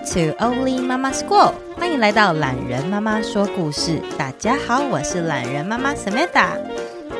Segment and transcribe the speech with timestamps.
[0.00, 4.00] to Only Mama School，欢迎来到懒人妈妈说故事。
[4.16, 6.48] 大家好，我是懒人妈妈 Samantha，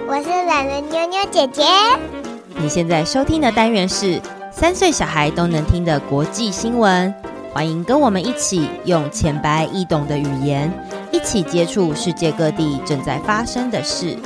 [0.08, 1.62] 我是懒人妞妞姐姐。
[2.56, 7.14] 你现在收听的单元是三岁小孩都能听的国际新闻，
[7.52, 10.72] 欢迎跟我们一起用浅白易懂的语言，
[11.12, 14.16] 一起接触世界各地正在发生的事。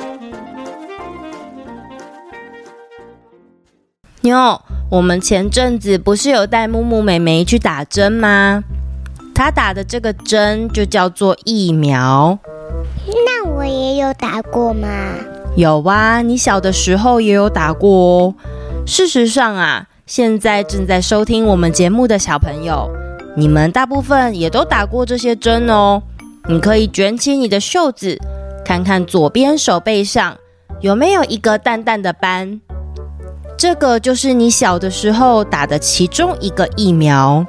[4.25, 4.59] 妞。
[4.89, 8.63] 我们前阵子不是有带木木妹妹去打针吗？
[9.35, 12.37] 她打的这个针就叫做疫苗。
[13.07, 14.87] 那我也有打过吗？
[15.55, 18.35] 有啊，你小的时候也有打过哦。
[18.85, 22.89] 事实上啊，现在正在收听我们节目的小朋友，
[23.37, 26.01] 你们大部分也都打过这些针哦。
[26.47, 28.19] 你可以卷起你的袖子，
[28.63, 30.37] 看看左边手背上
[30.81, 32.61] 有没有一个淡淡的斑。
[33.57, 37.45] 这个就是你小的时候打的其中一个疫苗。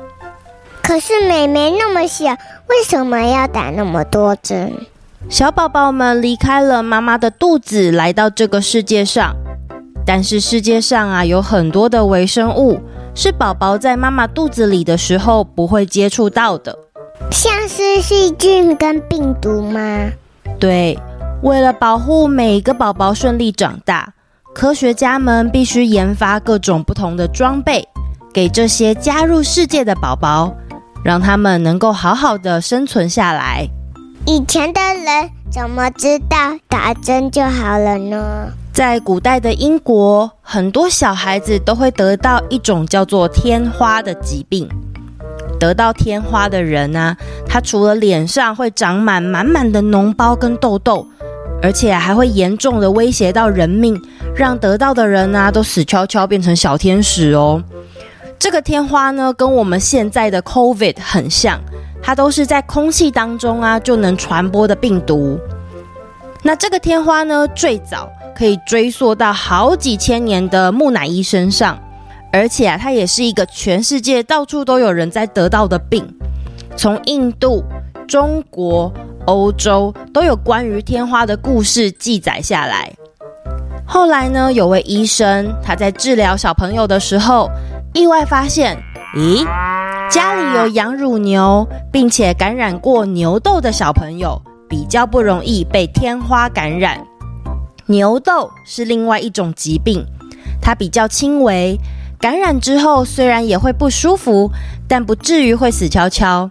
[0.83, 2.27] 可是妹妹那么小，
[2.69, 4.73] 为什么要打那么多针？
[5.29, 9.35] 小宝宝们离开了妈妈的肚子，来到这个世界上。
[10.07, 12.81] 但是世界上啊，有很多的微生物
[13.13, 16.79] 是宝宝在妈妈肚子里的时候不会接触到的，
[17.33, 20.13] 像是细菌跟病毒吗？
[20.61, 20.97] 对，
[21.43, 24.13] 为了保护每一个宝宝顺利长大。
[24.57, 27.87] 科学家们必须研发各种不同的装备，
[28.33, 30.51] 给这些加入世界的宝宝，
[31.05, 33.69] 让他们能够好好的生存下来。
[34.25, 36.37] 以前的人怎么知道
[36.71, 38.49] 打针就好了呢？
[38.73, 44.67] 在古代的英国，很多小孩子都会得到一种叫做天花的疾病。
[45.61, 51.07] 得到天花的人呢、啊，他除了脸上会长满满满的脓包跟痘痘，
[51.63, 54.01] 而且还会严重的威胁到人命。
[54.35, 57.65] 让得到的人啊都死翘翘，变成小天使哦。
[58.39, 61.59] 这个天花呢，跟我们现在的 COVID 很像，
[62.03, 65.39] 它都是在空气当中啊就能传播的病毒。
[66.43, 71.79] 那这个天花呢，最早可以追溯到好几千年的木乃伊身上，
[72.31, 76.07] 而且啊，它也是一个全世界到处都有人在得到的病，
[76.77, 77.65] 从印度、
[78.07, 78.93] 中国、
[79.27, 82.93] 欧洲都有关于天花的故事记载下来。
[83.85, 87.49] 后来呢，有位医生他在治疗小朋友的时候，
[87.93, 88.77] 意外发现，
[89.15, 89.47] 咦，
[90.11, 96.99] 家里有养乳牛并且感染过牛痘的小朋友，比较不容易被天花感染。
[97.87, 100.05] 牛痘是另外一种疾病，
[100.61, 101.79] 它比较轻微，
[102.21, 104.51] 感染之后虽然也会不舒服，
[104.89, 106.51] 但不至于会死翘翘。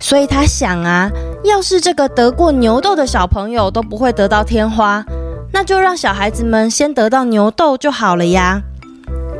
[0.00, 1.10] 所以他想啊，
[1.44, 5.04] 要是这个得过牛痘的小朋友都不会得到天花。
[5.52, 8.60] 那就让小孩子们先得到牛痘就好了呀。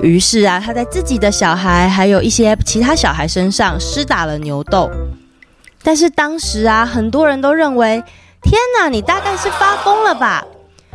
[0.01, 4.91] 于是啊，他在自己的小孩还有一些其他小孩身上施打了牛痘。
[5.83, 8.03] 但是当时啊，很多人都认为，
[8.43, 10.45] 天哪，你大概是发疯了吧？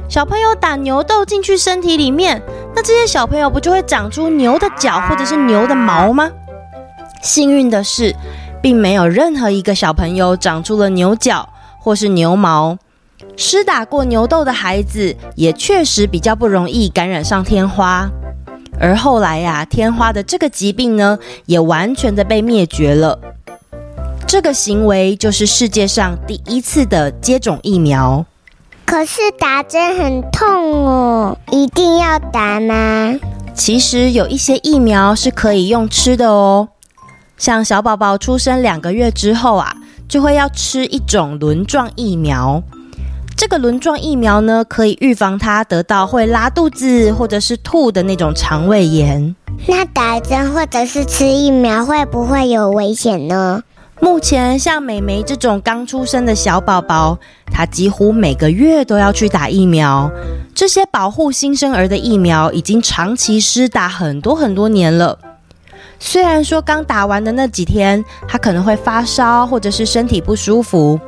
[0.10, 2.42] 小朋友打牛痘进去身体里面，
[2.76, 6.30] 那这些小朋友不就会长出牛的脚或者是牛的毛吗？
[7.22, 8.14] 幸运的是，
[8.64, 12.78] 并没有任何一个小朋友长出了牛角或是牛毛。
[13.36, 18.10] 施打过牛痘的孩子也确实比较不容易感染上天花，
[18.80, 23.20] 而后来呀、啊，天花的这个疾病呢，也完全的被灭绝了。
[24.26, 28.26] 这个行为就是世界上第一次的接种疫苗。
[28.86, 33.14] 可是打针很痛哦，一定要打吗？
[33.54, 36.70] 其实有一些疫苗是可以用吃的哦，
[37.38, 39.76] 像小宝宝出生两个月之后啊，
[40.08, 42.62] 就会要吃一种轮状疫苗。
[43.36, 49.36] 这个轮状疫苗呢，可以预防他得到会拉肚子或者是吐的那种肠胃炎。
[49.68, 53.64] 那打针或者是吃疫苗会不会有危险呢？
[54.00, 57.18] 目前像美眉这种刚出生的小宝宝，
[57.52, 60.12] 她几乎每个月都要去打疫苗。
[60.54, 65.18] 这些保护新生儿的疫苗已经长期施打很多很多年了。
[66.06, 71.00] 虽然说刚打完的那几天，他可能会发烧或者是身体不舒服。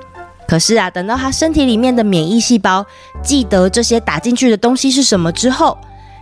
[0.47, 2.83] 可是啊，等到他身体里面的免疫细胞
[3.21, 5.77] 记得这些打进去的东西是什么之后，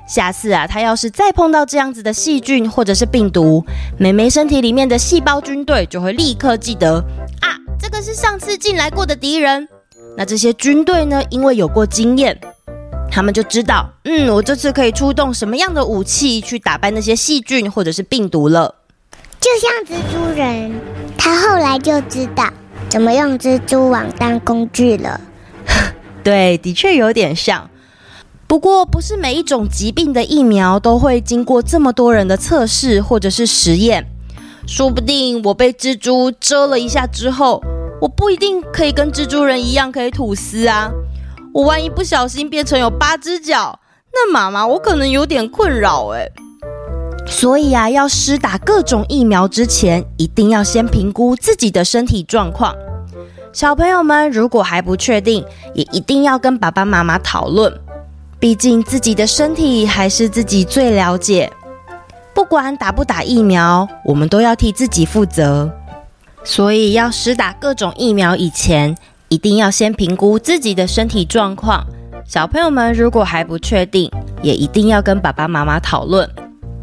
[0.08, 3.64] 下次啊，他要是再碰到这样子的细菌或者是病毒，
[4.00, 6.96] 美眉身体里面的细胞军队就会立刻记得
[7.42, 9.68] 啊，这个是上次进来过的敌人。
[10.18, 12.36] 那这些军队呢，因为有过经验，
[13.15, 18.74] 他们就知道，嗯，我这次可以出动什么样的武器去打败那些细菌或者是病毒了。
[19.39, 20.71] 就像蜘蛛人，
[21.15, 22.51] 他后来就知道。
[22.89, 25.21] 怎么用蜘蛛网当工具了？
[26.24, 27.69] 对，的确有点像。
[28.48, 34.07] 不过，不是每一种疾病的疫苗都会经过这么多人的测试或者是实验。
[34.65, 37.62] 说不定我被蜘蛛蛰了一下之后，
[38.01, 40.92] 我不一定可以跟蜘蛛人一样可以吐丝啊。
[41.53, 43.79] 我万一不小心变成有八只脚，
[44.11, 46.27] 那妈妈我可能有点困扰哎。
[47.27, 52.75] 所以啊，要施打各种疫苗之前，一定要先评估自己的身体状况。
[53.51, 55.45] 小朋友们如果还不确定，
[55.75, 57.71] 也一定要跟爸爸妈妈讨论。
[58.39, 61.53] 毕竟自己的身体还是自己最了解。
[62.33, 65.71] 不管打不打疫苗，我们都要替自己负责。
[66.44, 68.97] 所以要施打各种疫苗以前，
[69.33, 71.83] 一定要先评估自己的身体状况。
[72.24, 74.07] 小朋友们如果还不确定，
[74.44, 76.30] 也一定要跟爸爸妈妈讨论。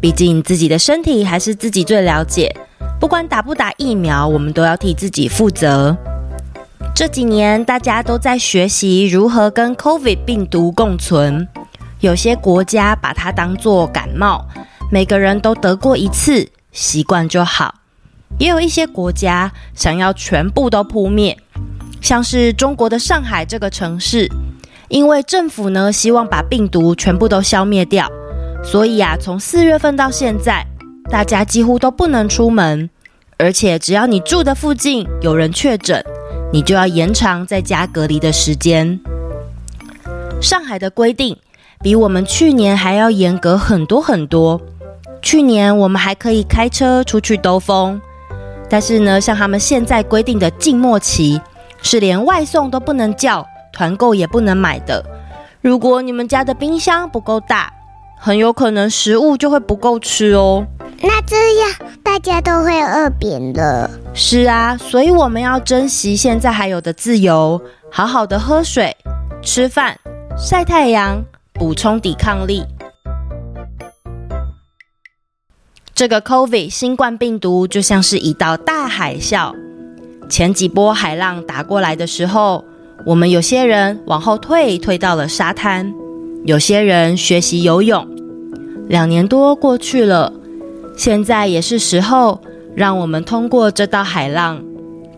[0.01, 2.53] 毕竟自己的身体还是自己最了解。
[2.99, 5.95] 不管打不打疫苗，我们都要替自己负责。
[6.93, 11.47] 这几年大家都在学习如何跟 COVID 病毒共存。
[12.01, 14.45] 有些国家把它当作感冒，
[14.91, 17.75] 每个人都得过一次，习惯就好。
[18.39, 21.37] 也有一些国家想要全部都扑灭，
[22.01, 24.27] 像是中国的上海这个城市，
[24.89, 28.11] 因为政府呢希望把病毒全部都消灭掉。
[28.63, 30.65] 所以啊，从四月份到现在，
[31.09, 32.89] 大家几乎都不能出门，
[33.37, 36.03] 而且只要你住的附近有人确诊，
[36.51, 38.99] 你就要延长在家隔离的时间。
[40.41, 41.37] 上海的规定
[41.81, 44.59] 比我们去年还要严格很多很多。
[45.21, 48.01] 去年我们还可以开车出去兜风，
[48.67, 51.39] 但是呢，像他们现在规定的静默期，
[51.81, 55.03] 是连外送都不能叫，团购也不能买的。
[55.61, 57.71] 如果你们家的冰箱不够大，
[58.17, 60.65] 很有可能食物就会不够吃哦。
[61.01, 61.71] 那这样
[62.03, 63.89] 大家都会饿扁了。
[64.13, 68.95] 是啊，所以我们要珍惜现在还有的自由，好好的喝水、
[69.41, 69.97] 吃饭、
[70.37, 71.23] 晒太阳，
[71.53, 72.63] 补充抵抗力。
[75.93, 79.53] 这个 COVID 新冠病毒就像是一道大海啸，
[80.31, 82.63] 前几波海浪打过来的时候，
[83.05, 85.93] 我们有些人往后退，退到了沙滩。
[86.45, 88.07] 有些人学习游泳，
[88.87, 90.31] 两年多过去了，
[90.95, 92.39] 现在也是时候
[92.73, 94.63] 让我们通过这道海浪，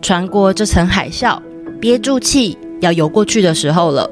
[0.02, 1.38] 穿过这层海啸，
[1.80, 4.10] 憋住气要游过去的时候了。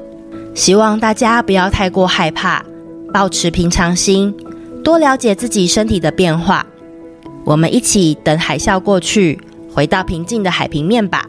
[0.55, 2.63] 希望大家不要太过害怕，
[3.13, 4.33] 保持平常心，
[4.85, 6.65] 多了解自己身体的变化。
[7.43, 9.37] 我们一起等海啸过去，
[9.73, 11.25] 回到平静的海平面吧。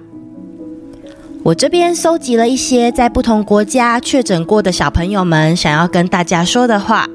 [1.43, 7.07] 我这边搜集了一些在不同国家确诊过的小朋友们想要跟大家说的话，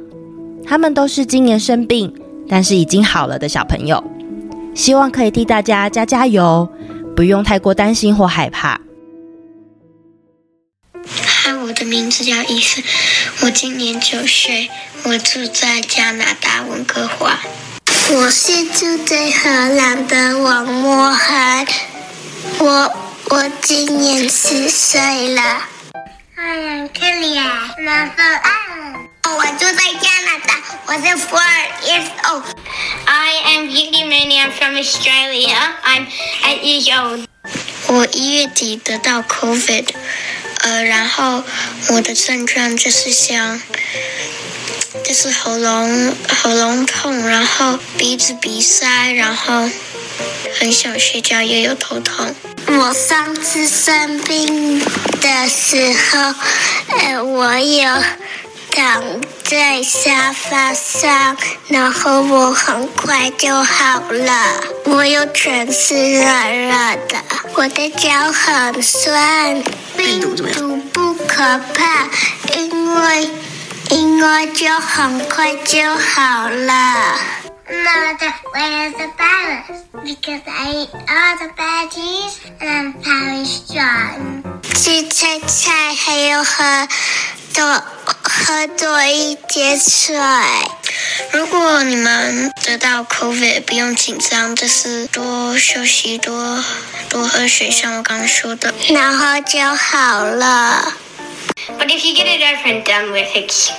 [0.66, 2.14] 他们都是今年生病，
[2.48, 4.04] 但是已经好了的小朋友，
[4.76, 6.70] 希望可以替大家加加油，
[7.16, 8.80] 不用太过担心或害怕。
[11.08, 12.84] 嗨，我的名字叫伊森，
[13.42, 14.70] 我今年九岁，
[15.06, 17.40] 我住在加拿大温哥华。
[18.12, 21.66] 我是住在荷兰的王莫涵，
[22.60, 22.96] 我。
[23.32, 25.00] 我今年十岁
[25.36, 25.42] 了。
[26.36, 27.36] I am Kelly，
[27.78, 28.50] 南方爱。
[29.22, 30.56] 我住在加拿大，
[30.88, 31.40] 我是 four
[31.84, 32.44] years old。
[33.06, 36.08] I am Yigi Mani，I'm from Australia，I'm
[36.44, 37.26] eight years old。
[37.86, 39.90] 我一月底得到 COVID，
[40.62, 41.44] 呃，然后
[41.90, 43.62] 我的症状就是像，
[45.10, 49.68] 就是喉咙喉咙痛，然后鼻子鼻塞，然后
[50.60, 52.36] 很想睡觉，也有头痛。
[52.68, 54.80] 我上次生病
[55.20, 56.36] 的时候，
[56.96, 57.92] 呃，我有
[58.70, 59.04] 躺
[59.44, 61.36] 在沙发上，
[61.70, 64.62] 然后我很快就好了。
[64.84, 66.72] 我又全身热热
[67.08, 67.18] 的，
[67.56, 69.64] 我的脚很酸。
[69.98, 72.08] 病毒不可怕，
[72.56, 72.79] 因为
[74.20, 77.16] 因为就很快就好了。
[77.70, 79.80] Mother, where's the virus?
[80.04, 84.44] Because I eat all the veggies and I'm very strong.
[84.76, 86.90] 吃菜菜，还有喝
[87.54, 87.82] 多
[88.22, 90.18] 喝多一点水。
[91.32, 96.62] 如果你们得到 COVID，不用紧张，就是多休息，多
[97.10, 100.94] 多喝水，像我刚刚说的，然后就好了。
[101.78, 103.72] But if you get it over and done with it.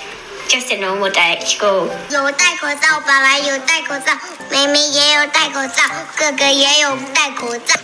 [0.51, 1.87] Just a normal day at school.
[2.11, 4.13] 有戴口罩，爸爸有戴口罩，
[4.51, 5.85] 妹妹也有戴口罩，
[6.17, 7.77] 哥哥也有戴口罩。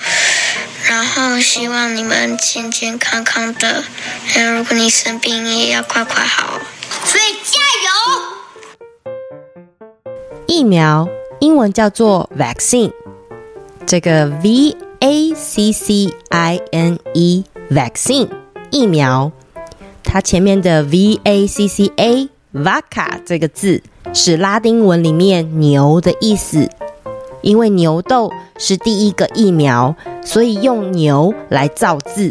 [0.88, 3.84] 然后希望你们健健康康的。
[4.34, 6.58] 然后如果你生病，你也要快快好。
[7.04, 9.12] 所以加油！
[10.48, 11.08] 疫苗
[11.38, 12.90] 英文叫做 vaccine，
[13.86, 18.28] 这个 V A C C I N E vaccine
[18.72, 19.30] 疫苗，
[20.02, 22.28] 它前面的 V A C C A。
[22.64, 23.80] Vaca 这个字
[24.14, 26.68] 是拉丁文里面牛的意思，
[27.42, 29.94] 因为牛痘是第一个疫苗，
[30.24, 32.30] 所以用牛来造字。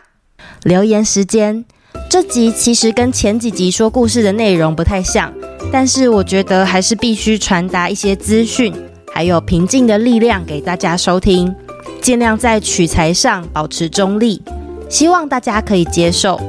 [0.63, 1.65] 留言时间，
[2.10, 5.34] 这集其实跟前几集说故事的内容不太像，
[5.72, 8.74] 但是我觉得还是必须传达一些资讯。
[9.12, 11.53] 还有平静的力量给大家收听，
[12.01, 14.41] 尽量在取材上保持中立，
[14.88, 16.39] 希望大家可以接受。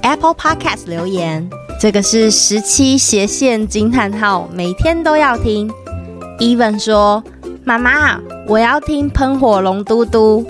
[0.00, 5.70] Apple Podcast 留言，这个是十七斜线惊叹号，每天都要听。
[6.38, 7.22] Even 说
[7.64, 10.44] ：“妈妈，我要听喷火龙嘟嘟。”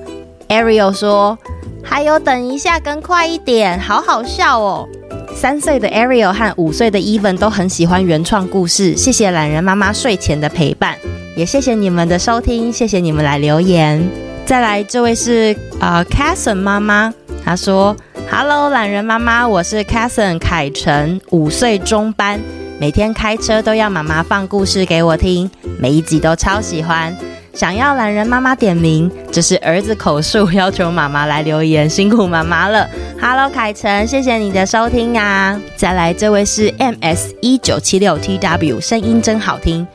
[0.49, 1.39] Ariel 说
[1.85, 4.89] ：“还有等一下跟快一点，好好笑哦。”
[5.35, 10.97] 三岁的 Ariel 和五岁的 Even 都很喜欢原创故事，谢谢懒人妈妈睡前的陪伴。
[11.37, 14.09] 也谢谢你们的收听，谢谢你们来留言。
[14.47, 17.13] 再来，这位是呃 Casson 妈妈，
[17.45, 17.97] 她说
[18.31, 22.41] ：“Hello，榄仁妈妈，我是 Casson 凯晨，五岁中班，
[22.81, 27.17] 每天开车都要妈妈放故事给我听，每一集都超喜欢。
[27.53, 32.89] 想要懒人妈妈点名，这是儿子口述，要求妈妈来留言，辛苦妈妈了。
[33.21, 35.59] Hello，凯晨，谢谢你的收听啊。
[35.77, 39.87] 再来，这位是 MS 一九七六 TW，声音真好听。”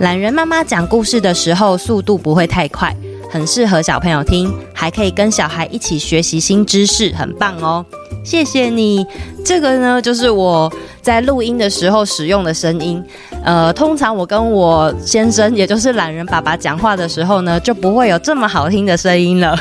[0.00, 2.94] 懒人妈妈讲故事的时候，速度不会太快，
[3.30, 7.86] 很适合小朋友听，还可以跟小孩一起学习新知识，很棒哦！
[8.26, 9.06] 谢谢你。
[9.44, 13.02] 这个呢，就是我在录音的时候使用的声音。
[13.44, 19.56] 呃，通常我跟我先生，也就是懒人爸爸讲话的时候呢，就不会有这么好听的声音了。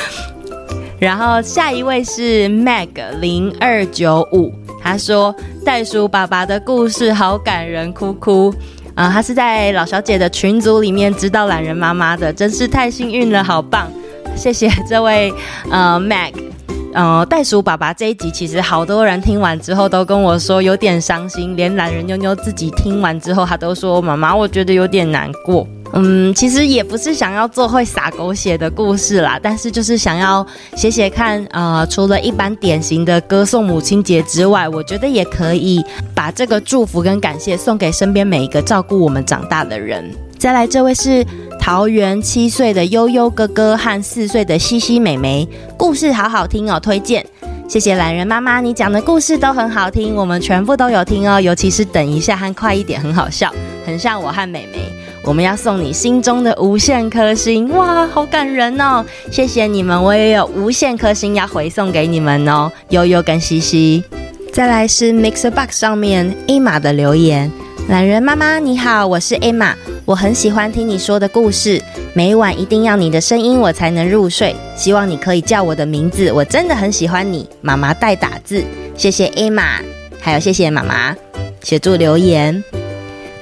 [1.00, 5.34] 然后下一位是 Mag 零二九五，他说
[5.64, 8.54] 袋鼠爸爸的故事好感人，哭哭。
[8.94, 13.88] 啊、呃，他是在老小姐的群组里面知道懒人妈妈的，真是太幸运了，好棒！
[14.36, 15.32] 谢谢这位
[15.70, 16.34] 呃 Mac，
[16.92, 25.66] 呃袋鼠爸爸这一集其实好多人听完之后都跟我说有点伤心，连懒人妞妞自己听完之后，他都说妈妈，我觉得有点难过。
[25.92, 40.08] 嗯，其实也不是想要做会洒狗血的故事啦，但是就是想要写写看，呃，除了一般典型的歌颂母亲节之外，我觉得也可以把这个祝福跟感谢送给身边每一个照顾我们长大的人。
[40.38, 41.26] 再来，这位是
[41.60, 47.24] 桃园七岁的悠悠哥哥和四岁的西西妹妹，故事好好听哦，推荐。
[47.68, 54.80] 谢谢懒人妈妈，你讲的故事都很好听，我们全部都有听哦，尤其是等一下和快一点，很好笑，很像我和妹妹。
[55.22, 59.04] 我们要送你心中的无限颗星，哇，好感人哦！
[59.30, 64.02] 谢谢你们，我也有无限颗星要回送给你们哦，悠悠跟西西。
[64.50, 67.52] 再来是 Mixer Box 上面 Emma 的留言，
[67.90, 71.82] 懒人妈妈你好，我是 Emma，我很喜欢听你说的故事，
[72.14, 78.62] 每晚一定要你的声音我才能入睡，希望你可以叫我的名字，我真的很喜欢你，妈妈代打字，
[78.96, 79.80] 谢谢 Emma，
[80.20, 81.16] 还有谢谢妈妈
[81.64, 82.62] 协助留言。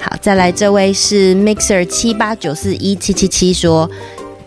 [0.00, 3.90] 好，再来这位是 Mixer 七八九四一七七七说，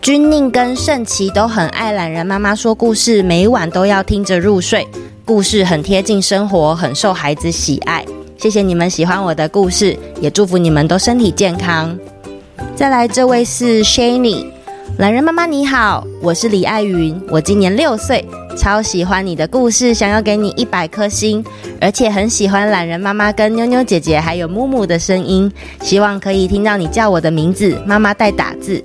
[0.00, 4.84] 君宁跟圣琪都很爱懒人妈妈说故事，每晚都要听着入睡。
[5.24, 8.04] 故事很贴近生活，很受孩子喜爱。
[8.42, 11.96] 谢谢你们喜欢我的故事，也祝福你们都身体健康。
[12.74, 14.44] 再来这位是 Shany，
[14.98, 18.26] 懒人妈妈你好，我是李爱云，我今年六岁。
[18.56, 21.44] 超喜欢你的故事，想要给你一百颗星，
[21.80, 25.48] 而且很喜欢懒人妈妈跟妞妞姐姐还有木木的声音，
[25.80, 28.84] 希望可以听到你叫我的名字，妈妈代打字。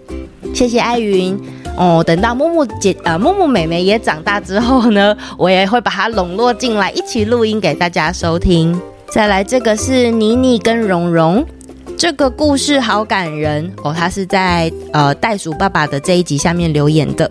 [0.54, 1.36] 谢谢爱云
[1.76, 8.80] 哦，等到木木姐呃木木妹妹也长大之后呢，我也会把她笼络进来一起录音给大家收听。
[9.10, 11.44] 再来这个是妮妮跟蓉蓉，
[11.98, 17.30] 这个故事好感人哦，她是在呃袋鼠爸爸的这一集下面留言的。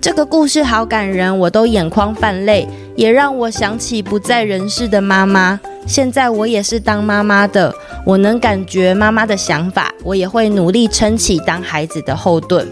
[0.00, 2.66] 这个故事好感人，我都眼眶泛泪，
[2.96, 5.60] 也让我想起不在人世的妈妈。
[5.86, 7.74] 现在我也是当妈妈的，
[8.06, 12.66] 我能感觉妈妈的想法，我也会努力撑起当孩子的后盾。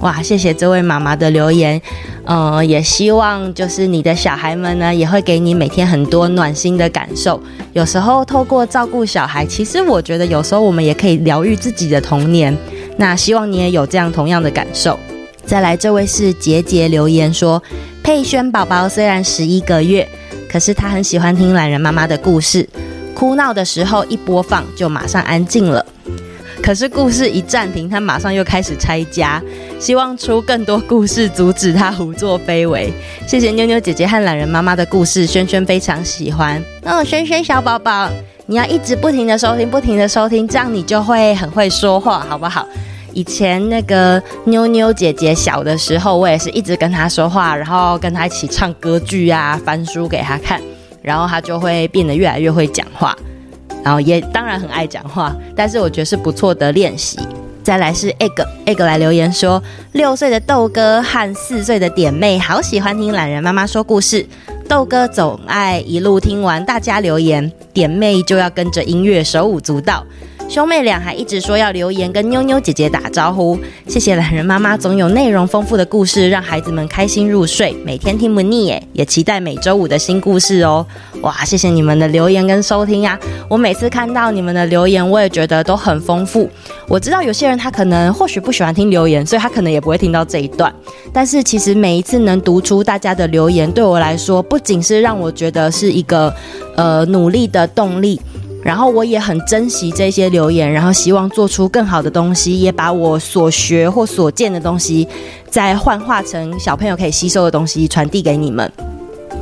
[0.00, 1.80] 哇，谢谢这位妈妈的留言，
[2.24, 7.40] 呃，也希望就是你的小孩们呢，也会给你每天很多暖心的感受。
[7.72, 12.56] 有时候透过照顾小孩，其实我觉得有时候我们也可以疗愈自己的童年。
[12.98, 14.98] 那希望你也有这样同样的感受。
[15.44, 17.62] 再来，这位是杰杰留言说，
[18.02, 20.06] 佩萱宝宝虽然十一个月，
[20.48, 22.68] 可是他很喜欢听懒人妈妈的故事，
[23.14, 25.84] 哭闹的时候一播放就马上安静了。
[26.66, 29.40] 可是故事一暂停，他马上又开始拆家，
[29.78, 32.92] 希望出更多故事阻止他胡作非为。
[33.24, 36.60] 谢谢妞妞姐姐和懒人妈妈的故事，萱萱非常喜欢。
[36.82, 38.10] 哦，萱萱小宝宝，
[38.46, 42.66] 你要一直不停的收听，不停的收听，这样你就会很会说话，好不好？
[43.12, 50.60] 以前那个妞妞姐姐小的时候，我也是一直跟她说话，然后跟她一起唱歌剧啊，翻书给她看，
[51.00, 53.16] 然后她就会变得越来越会讲话。
[53.86, 57.16] 然后也当然很爱讲话，但是我觉得是不错的练习。
[57.62, 59.62] 再来是 egg egg 来留言说，
[59.92, 64.26] 六岁的豆哥和四岁的点妹好喜欢听懒人妈妈说故事。
[64.68, 70.04] 豆哥总爱一路听完大家留言，点妹就要跟着音乐手舞足蹈。
[70.48, 80.86] 兄妹俩还一直说要留言跟妞妞姐姐打招呼，谢谢懒人妈妈总有内容丰富的故事，让孩子们开心入睡，每天听不腻耶，也期待每周五的新故事哦。
[81.22, 83.18] 哇，谢谢你们的留言跟收听呀！
[83.50, 86.48] 我每次看到你们的留言，我也觉得都很丰富。
[86.88, 90.72] 我知道有些人他可能或许不喜欢听留言，所以他可能也不会听到这一段。
[91.12, 96.32] 但是其实每一次能读出大家的留言，对我来说不仅是让我觉得是一个
[96.76, 98.20] 呃努力的动力。
[98.66, 105.06] 然后我也很珍惜这些留言，然后希望做出更好的东西，也把我所学或所见的东西，
[105.48, 108.68] 再幻化成小朋友可以吸收的东西，传递给你们。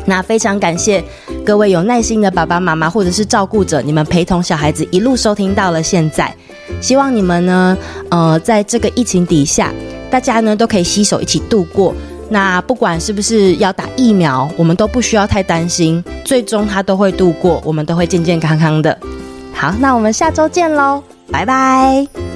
[0.04, 1.02] 那非常感谢
[1.42, 6.30] 各位有耐心的爸爸妈妈或者是照顾者，你们陪同小孩子一路收听到了现在。
[6.82, 7.78] 希望你们呢，
[8.10, 9.72] 呃，在这个疫情底下，
[10.10, 11.94] 大家呢都可以携手一起度过。
[12.30, 18.98] 那不管是不是要打疫苗，我们都不需要太担心，最终它都会度过，我们都会健健康康的。
[19.52, 22.33] 好，那我们下周见喽，拜拜。